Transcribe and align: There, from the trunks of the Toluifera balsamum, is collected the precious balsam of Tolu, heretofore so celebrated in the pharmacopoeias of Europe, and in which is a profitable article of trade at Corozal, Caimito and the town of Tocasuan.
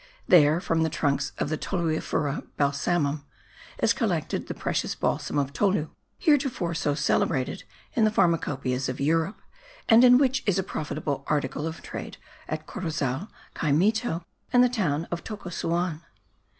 There, 0.27 0.59
from 0.59 0.81
the 0.81 0.89
trunks 0.89 1.31
of 1.37 1.49
the 1.49 1.59
Toluifera 1.59 2.41
balsamum, 2.57 3.23
is 3.77 3.93
collected 3.93 4.47
the 4.47 4.55
precious 4.55 4.95
balsam 4.95 5.37
of 5.37 5.53
Tolu, 5.53 5.89
heretofore 6.17 6.73
so 6.73 6.95
celebrated 6.95 7.65
in 7.93 8.03
the 8.03 8.09
pharmacopoeias 8.09 8.89
of 8.89 8.99
Europe, 8.99 9.39
and 9.87 10.03
in 10.03 10.17
which 10.17 10.41
is 10.47 10.57
a 10.57 10.63
profitable 10.63 11.23
article 11.27 11.67
of 11.67 11.83
trade 11.83 12.17
at 12.49 12.65
Corozal, 12.65 13.29
Caimito 13.53 14.23
and 14.51 14.63
the 14.63 14.69
town 14.69 15.07
of 15.11 15.23
Tocasuan. 15.23 16.01